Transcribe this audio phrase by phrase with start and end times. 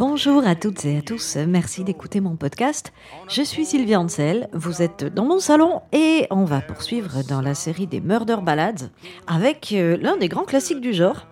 [0.00, 2.90] Bonjour à toutes et à tous, merci d'écouter mon podcast.
[3.28, 7.54] Je suis Sylvie Ansel, vous êtes dans mon salon et on va poursuivre dans la
[7.54, 8.88] série des Murder Ballads
[9.26, 11.26] avec euh, l'un des grands classiques du genre.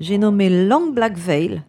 [0.00, 1.60] J'ai nommé Long Black Veil,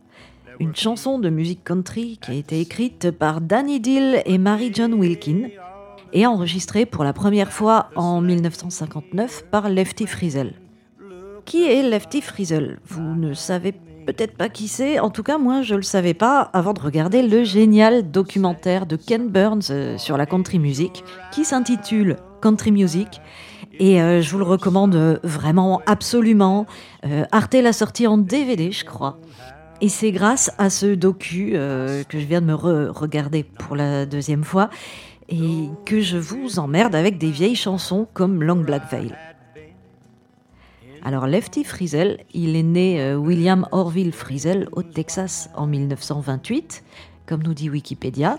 [0.62, 4.94] une chanson de musique country qui a été écrite par Danny Dill et Mary John
[4.94, 5.50] Wilkin
[6.14, 10.54] et enregistrée pour la première fois en 1959 par Lefty Frizzell.
[11.44, 12.80] Qui est Lefty Frizzell?
[12.86, 13.74] Vous ne savez
[14.08, 16.80] peut-être pas qui c'est, en tout cas moi je ne le savais pas avant de
[16.80, 22.72] regarder le génial documentaire de Ken Burns euh, sur la country music qui s'intitule Country
[22.72, 23.22] Music
[23.80, 26.66] et euh, je vous le recommande euh, vraiment absolument.
[27.32, 29.20] Arte l'a sorti en DVD je crois.
[29.82, 34.44] Et c'est grâce à ce docu que je viens de me regarder pour la deuxième
[34.44, 34.70] fois
[35.30, 39.14] et que je vous emmerde avec des vieilles chansons comme Long Black Veil.
[41.04, 46.84] Alors Lefty Frizzell, il est né euh, William Orville Frizzell au Texas en 1928,
[47.26, 48.38] comme nous dit Wikipédia.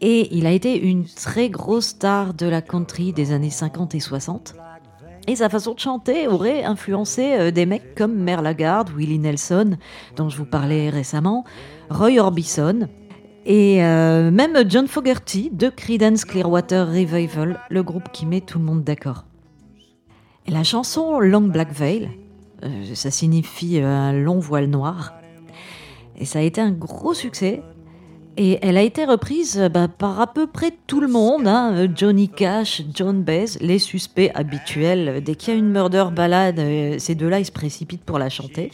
[0.00, 4.00] Et il a été une très grosse star de la country des années 50 et
[4.00, 4.54] 60.
[5.26, 9.78] Et sa façon de chanter aurait influencé euh, des mecs comme Merle Lagarde, Willie Nelson,
[10.16, 11.44] dont je vous parlais récemment,
[11.88, 12.88] Roy Orbison,
[13.46, 18.64] et euh, même John Fogerty de Creedence Clearwater Revival, le groupe qui met tout le
[18.64, 19.24] monde d'accord.
[20.46, 22.10] La chanson Long Black Veil,
[22.62, 25.14] euh, ça signifie euh, un long voile noir,
[26.18, 27.62] et ça a été un gros succès.
[28.36, 31.86] Et elle a été reprise bah, par à peu près tout le monde, hein.
[31.94, 35.22] Johnny Cash, John Baez, les suspects habituels.
[35.22, 36.60] Dès qu'il y a une murder balade,
[36.98, 38.72] ces deux-là, ils se précipitent pour la chanter.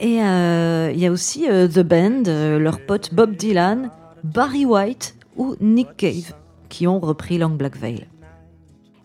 [0.00, 3.90] Et euh, il y a aussi euh, The Band, euh, leurs potes Bob Dylan,
[4.24, 6.32] Barry White ou Nick Cave
[6.70, 8.06] qui ont repris Long Black Veil.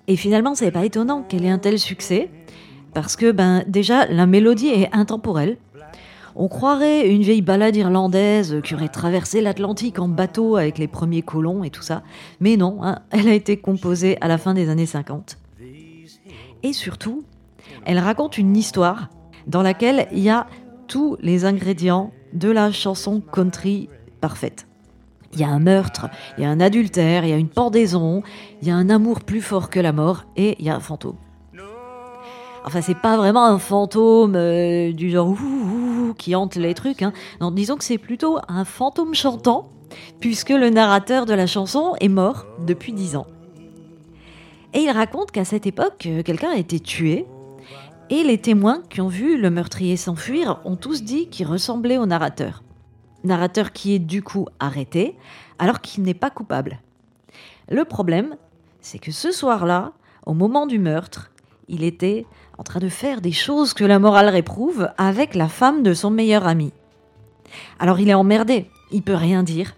[0.07, 2.29] Et finalement, c'est pas étonnant qu'elle ait un tel succès,
[2.93, 5.57] parce que ben déjà la mélodie est intemporelle.
[6.35, 11.21] On croirait une vieille balade irlandaise qui aurait traversé l'Atlantique en bateau avec les premiers
[11.21, 12.03] colons et tout ça,
[12.41, 15.37] mais non, hein, elle a été composée à la fin des années 50.
[16.63, 17.23] Et surtout,
[17.85, 19.09] elle raconte une histoire
[19.47, 20.47] dans laquelle il y a
[20.87, 23.89] tous les ingrédients de la chanson country
[24.19, 24.67] parfaite.
[25.35, 26.07] Il y a un meurtre,
[26.37, 28.23] il y a un adultère, il y a une pendaison,
[28.61, 30.79] il y a un amour plus fort que la mort et il y a un
[30.79, 31.17] fantôme.
[32.65, 37.03] Enfin, c'est pas vraiment un fantôme euh, du genre ouh, qui hante les trucs.
[37.03, 37.13] Hein.
[37.39, 39.69] Non, disons que c'est plutôt un fantôme chantant,
[40.19, 43.27] puisque le narrateur de la chanson est mort depuis dix ans.
[44.73, 47.27] Et il raconte qu'à cette époque, euh, quelqu'un a été tué
[48.09, 52.05] et les témoins qui ont vu le meurtrier s'enfuir ont tous dit qu'il ressemblait au
[52.05, 52.64] narrateur.
[53.25, 55.15] Narrateur qui est du coup arrêté
[55.59, 56.79] alors qu'il n'est pas coupable.
[57.69, 58.35] Le problème,
[58.81, 59.93] c'est que ce soir-là,
[60.25, 61.31] au moment du meurtre,
[61.67, 62.25] il était
[62.57, 66.11] en train de faire des choses que la morale réprouve avec la femme de son
[66.11, 66.71] meilleur ami.
[67.79, 69.75] Alors il est emmerdé, il peut rien dire.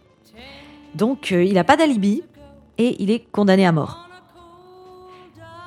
[0.96, 2.24] Donc euh, il n'a pas d'alibi
[2.78, 4.08] et il est condamné à mort.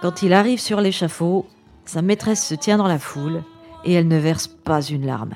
[0.02, 1.46] Quand il arrive sur l'échafaud,
[1.84, 3.42] sa maîtresse se tient dans la foule
[3.84, 5.34] et elle ne verse pas une larme.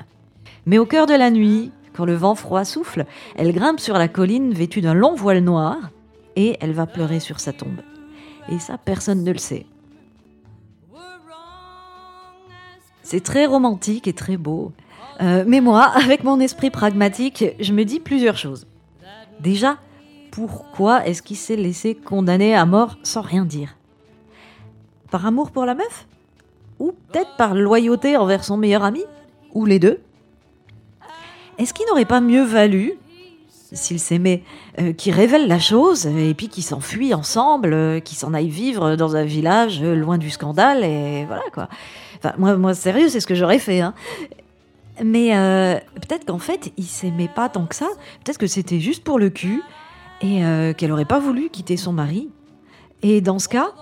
[0.65, 4.07] Mais au cœur de la nuit, quand le vent froid souffle, elle grimpe sur la
[4.07, 5.77] colline vêtue d'un long voile noir
[6.35, 7.81] et elle va pleurer sur sa tombe.
[8.49, 9.65] Et ça, personne ne le sait.
[13.01, 14.73] C'est très romantique et très beau.
[15.21, 18.67] Euh, mais moi, avec mon esprit pragmatique, je me dis plusieurs choses.
[19.39, 19.77] Déjà,
[20.31, 23.77] pourquoi est-ce qu'il s'est laissé condamner à mort sans rien dire?
[25.11, 26.07] Par amour pour la meuf?
[26.79, 29.03] Ou peut-être par loyauté envers son meilleur ami?
[29.53, 30.01] Ou les deux?
[31.57, 32.93] Est-ce qu'il n'aurait pas mieux valu,
[33.71, 34.43] s'il s'aimait,
[34.79, 38.95] euh, qu'ils révèlent la chose et puis qu'ils s'enfuient ensemble, euh, qu'ils s'en aillent vivre
[38.95, 41.69] dans un village euh, loin du scandale et voilà quoi.
[42.37, 43.81] Moi, moi sérieux, c'est ce que j'aurais fait.
[43.81, 43.93] Hein.
[45.03, 45.31] Mais
[45.93, 47.87] peut-être qu'en fait, il s'aimait pas tant que ça.
[48.23, 49.61] Peut-être que c'était juste pour le cul
[50.21, 50.41] et
[50.75, 52.29] qu'elle aurait pas voulu quitter son mari.
[53.03, 53.73] Et dans ce cas,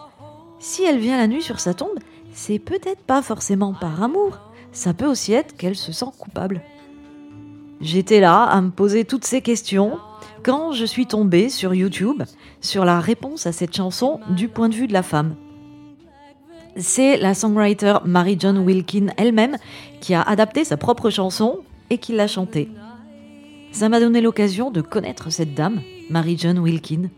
[0.60, 2.00] si elle vient la nuit sur sa tombe,
[2.34, 4.40] c'est peut-être pas forcément par amour,
[4.74, 6.62] ça peut aussi être qu'elle se sent coupable.
[7.84, 10.00] J'étais là à me poser toutes ces questions
[10.42, 12.24] quand je suis tombée sur YouTube
[12.62, 15.36] sur la réponse à cette chanson du point de vue de la femme.
[16.78, 19.58] C'est la songwriter Mary John Wilkin elle-même
[20.00, 21.60] qui a adapté sa propre chanson
[21.90, 22.70] et qui l'a chantée.
[23.74, 27.10] Ça m'a donné l'occasion de connaître cette dame, Mary John Wilkin.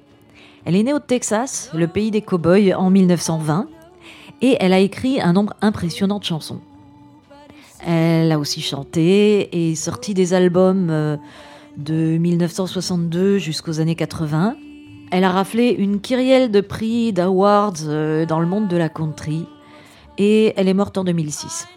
[0.66, 3.68] Elle est née au Texas, le pays des cowboys, en 1920
[4.42, 6.62] et elle a écrit un nombre impressionnant de chansons.
[7.80, 11.18] Elle a aussi chanté et sorti des albums euh,
[11.78, 14.56] de 1962 jusqu'aux années 80.
[15.12, 19.46] Elle a raflé une kyrielle de prix, d'awards euh, dans le monde de la country
[20.18, 21.68] et elle est morte en 2006.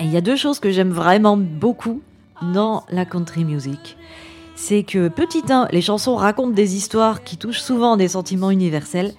[0.00, 2.02] Et il y a deux choses que j'aime vraiment beaucoup
[2.42, 3.96] dans la country music,
[4.54, 9.12] c'est que petit 1, les chansons racontent des histoires qui touchent souvent des sentiments universels,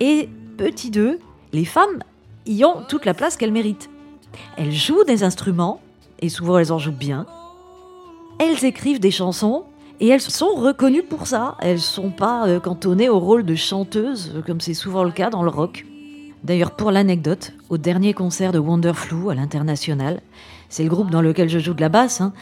[0.00, 1.18] et petit 2,
[1.52, 2.02] les femmes
[2.46, 3.90] y ont toute la place qu'elles méritent.
[4.56, 5.80] Elles jouent des instruments,
[6.20, 7.26] et souvent elles en jouent bien.
[8.38, 9.64] Elles écrivent des chansons,
[10.00, 11.56] et elles sont reconnues pour ça.
[11.60, 15.42] Elles sont pas euh, cantonnées au rôle de chanteuses, comme c'est souvent le cas dans
[15.42, 15.86] le rock.
[16.42, 20.20] D'ailleurs, pour l'anecdote, au dernier concert de Wonderflu à l'international,
[20.68, 22.32] c'est le groupe dans lequel je joue de la basse, hein,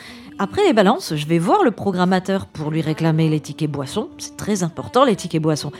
[0.42, 4.08] après les balances, je vais voir le programmateur pour lui réclamer les tickets boissons.
[4.16, 5.70] C'est très important, les tickets boissons.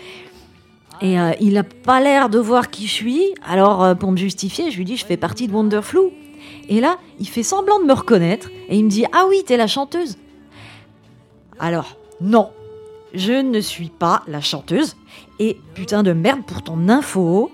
[1.03, 3.35] Et euh, il n'a pas l'air de voir qui je suis.
[3.47, 6.01] Alors, euh, pour me justifier, je lui dis je fais partie de Wonderflu.
[6.69, 9.57] Et là, il fait semblant de me reconnaître et il me dit Ah oui, t'es
[9.57, 10.19] la chanteuse.
[11.59, 12.51] Alors, non,
[13.15, 14.97] je ne suis pas la chanteuse.
[15.39, 17.51] Et putain de merde pour ton info,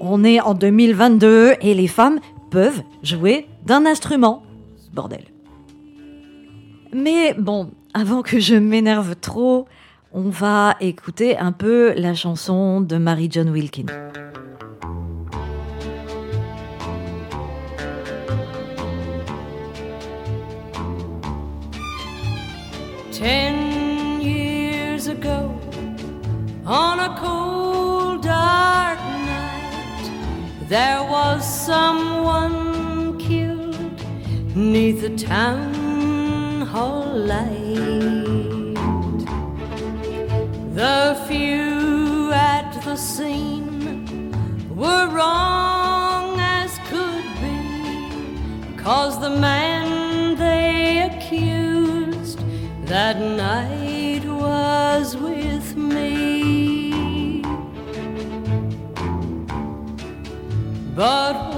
[0.00, 2.20] on est en 2022 et les femmes
[2.50, 4.42] peuvent jouer d'un instrument.
[4.92, 5.24] Bordel.
[6.92, 9.66] Mais bon, avant que je m'énerve trop,
[10.12, 13.86] on va écouter un peu la chanson de Mary John Wilkin.
[23.12, 25.54] Ten years ago,
[26.66, 33.76] on a cold dark night, there was someone killed
[34.56, 38.49] neath the town hall light.
[40.80, 44.32] The few at the scene
[44.74, 52.38] were wrong as could be, cause the man they accused
[52.86, 57.42] that night was with me.
[60.96, 61.49] But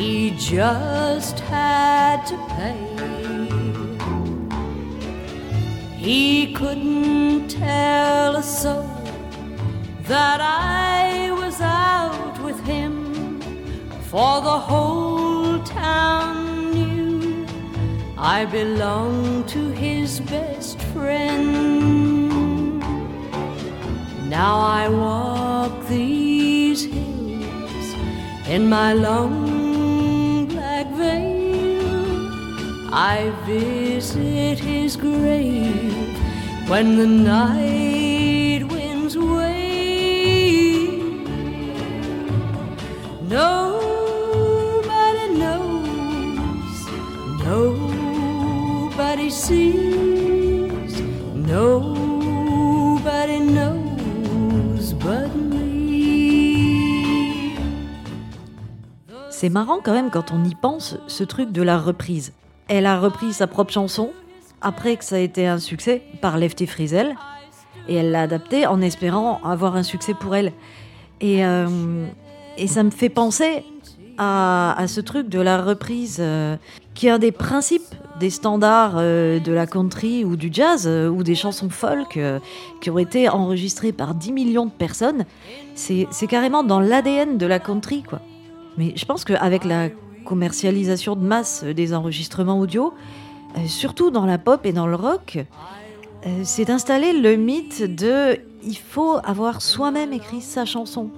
[0.00, 2.80] He just had to pay.
[5.94, 8.88] He couldn't tell a soul
[10.04, 13.12] that I was out with him,
[14.08, 17.46] for the whole town knew
[18.16, 22.78] I belonged to his best friend.
[24.30, 27.88] Now I walk these hills
[28.48, 29.59] in my long
[32.92, 36.18] I visit his grave
[36.68, 40.90] when the night winds wail.
[43.28, 46.88] Nobody knows,
[47.44, 51.00] nobody sees,
[51.36, 55.60] nobody knows but me.
[59.30, 62.32] C'est marrant quand même quand on y pense, ce truc de la reprise.
[62.72, 64.12] Elle a repris sa propre chanson,
[64.60, 67.16] après que ça a été un succès, par Lefty Frizzell,
[67.88, 70.52] et elle l'a adaptée en espérant avoir un succès pour elle.
[71.20, 72.06] Et, euh,
[72.56, 73.64] et ça me fait penser
[74.18, 76.56] à, ce truc de la reprise, euh,
[76.94, 81.24] qui est un des principes des standards euh, de la country ou du jazz, ou
[81.24, 82.20] des chansons folk
[82.80, 85.24] qui ont été enregistrées par 10 millions de personnes.
[85.74, 88.20] C'est c'est carrément dans l'ADN de la country, quoi.
[88.78, 89.88] Mais je pense qu'avec la
[90.24, 92.94] commercialisation de masse des enregistrements audio,
[93.56, 95.38] euh, surtout dans la pop et dans le rock,
[96.26, 101.10] euh, s'est installé le mythe de il faut avoir soi-même écrit sa chanson.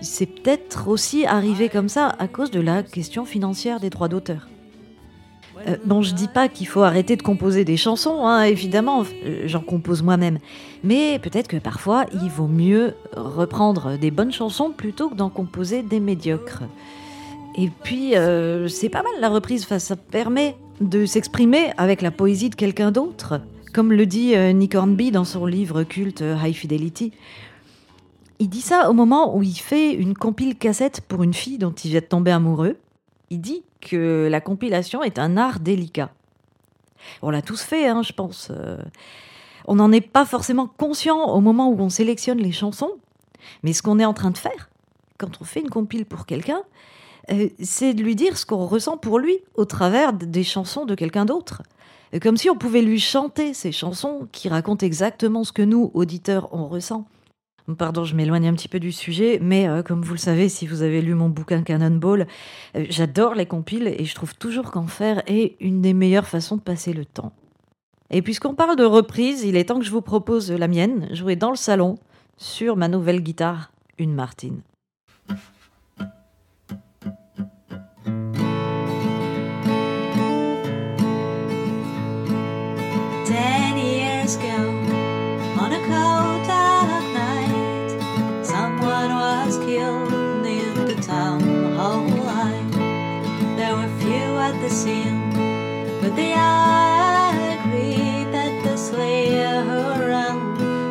[0.00, 4.48] C'est peut-être aussi arrivé comme ça à cause de la question financière des droits d'auteur.
[5.68, 9.42] Euh, bon, je dis pas qu'il faut arrêter de composer des chansons, hein, évidemment, euh,
[9.46, 10.38] j'en compose moi-même.
[10.82, 15.82] Mais peut-être que parfois, il vaut mieux reprendre des bonnes chansons plutôt que d'en composer
[15.82, 16.62] des médiocres.
[17.54, 22.50] Et puis, euh, c'est pas mal la reprise, ça permet de s'exprimer avec la poésie
[22.50, 23.40] de quelqu'un d'autre.
[23.74, 27.12] Comme le dit euh, Nick Hornby dans son livre culte euh, High Fidelity.
[28.38, 31.72] Il dit ça au moment où il fait une compile cassette pour une fille dont
[31.72, 32.78] il vient de tomber amoureux.
[33.30, 36.10] Il dit que la compilation est un art délicat.
[37.20, 38.50] On l'a tous fait, hein, je pense.
[39.66, 42.92] On n'en est pas forcément conscient au moment où on sélectionne les chansons,
[43.62, 44.70] mais ce qu'on est en train de faire,
[45.18, 46.62] quand on fait une compile pour quelqu'un,
[47.60, 51.24] c'est de lui dire ce qu'on ressent pour lui au travers des chansons de quelqu'un
[51.24, 51.62] d'autre.
[52.14, 55.90] Euh, Comme si on pouvait lui chanter ces chansons qui racontent exactement ce que nous,
[55.94, 57.06] auditeurs, on ressent.
[57.78, 60.66] Pardon, je m'éloigne un petit peu du sujet, mais euh, comme vous le savez, si
[60.66, 62.26] vous avez lu mon bouquin Cannonball,
[62.76, 66.56] euh, j'adore les compiles et je trouve toujours qu'en faire est une des meilleures façons
[66.56, 67.32] de passer le temps.
[68.10, 71.36] Et puisqu'on parle de reprise, il est temps que je vous propose la mienne, jouée
[71.36, 71.98] dans le salon,
[72.36, 74.56] sur ma nouvelle guitare, une Martin.
[85.88, 86.46] Cold
[87.14, 87.90] night,
[88.42, 91.40] someone was killed in the town
[91.76, 92.02] hall.
[93.56, 95.30] There were few at the scene,
[96.00, 99.64] but they agreed that the slayer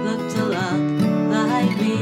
[0.06, 0.82] looked a lot
[1.38, 1.98] like me.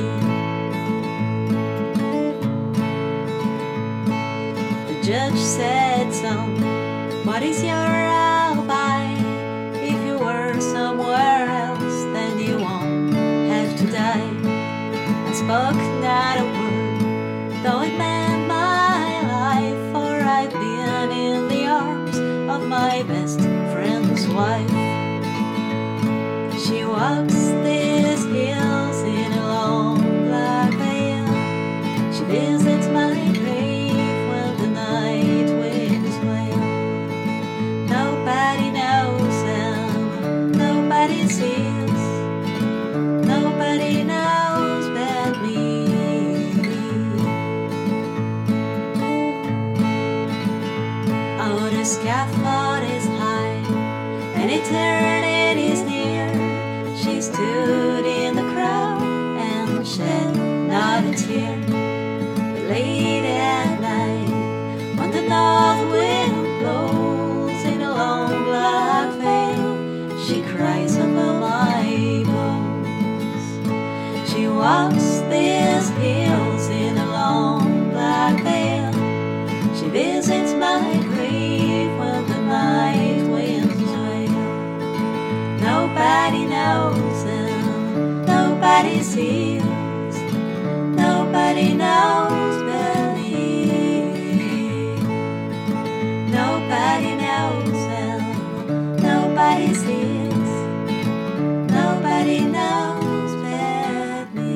[4.89, 8.08] The judge said, Son, what is your
[32.69, 36.59] Visits my grave the night winds wail.
[37.87, 39.37] Nobody knows
[40.55, 42.03] nobody sees.
[43.25, 45.87] Nobody knows but me.
[51.41, 53.63] Oh, scaffold is high
[54.39, 56.95] and eternity is near.
[56.95, 60.35] She stood in the crowd and shed
[60.67, 61.68] not a tear.
[88.89, 89.63] Nobody sees.
[90.95, 92.63] Nobody knows
[93.15, 93.33] me.
[96.31, 100.51] Nobody knows and nobody sees.
[101.69, 104.49] Nobody knows but me.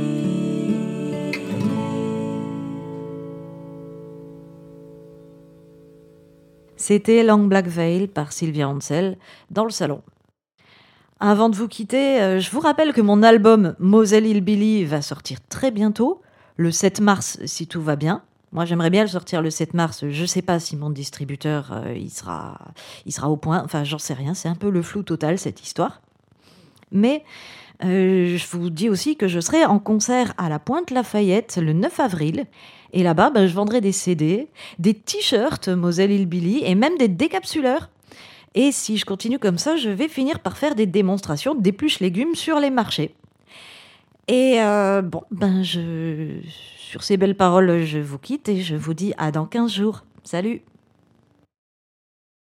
[6.75, 9.17] C'était Long Black Veil par Sylvia Ansel
[9.51, 10.01] dans le salon.
[11.25, 15.37] Avant de vous quitter, euh, je vous rappelle que mon album Moselle Hillbilly va sortir
[15.47, 16.21] très bientôt,
[16.57, 18.23] le 7 mars si tout va bien.
[18.51, 20.03] Moi, j'aimerais bien le sortir le 7 mars.
[20.05, 22.59] Je sais pas si mon distributeur euh, il sera,
[23.05, 23.61] il sera au point.
[23.63, 24.33] Enfin, j'en sais rien.
[24.33, 26.01] C'est un peu le flou total cette histoire.
[26.91, 27.23] Mais
[27.85, 31.71] euh, je vous dis aussi que je serai en concert à la Pointe Lafayette le
[31.71, 32.47] 9 avril.
[32.91, 37.87] Et là-bas, ben, je vendrai des CD, des t-shirts Moselle Hillbilly et même des décapsuleurs.
[38.55, 42.35] Et si je continue comme ça, je vais finir par faire des démonstrations d'épluches légumes
[42.35, 43.15] sur les marchés.
[44.27, 46.39] Et euh, bon, ben je,
[46.77, 50.03] sur ces belles paroles, je vous quitte et je vous dis à dans 15 jours.
[50.23, 50.61] Salut